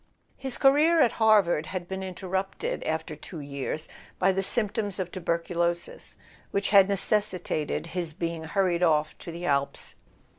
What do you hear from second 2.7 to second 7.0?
after two years, by the symptoms of tuberculosis which had